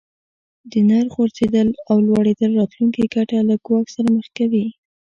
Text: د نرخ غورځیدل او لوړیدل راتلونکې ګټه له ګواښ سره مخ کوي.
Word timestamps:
د 0.71 0.73
نرخ 0.89 1.09
غورځیدل 1.17 1.69
او 1.89 1.97
لوړیدل 2.07 2.51
راتلونکې 2.59 3.11
ګټه 3.15 3.37
له 3.49 3.55
ګواښ 3.65 3.85
سره 3.95 4.07
مخ 4.15 4.27
کوي. 4.37 4.65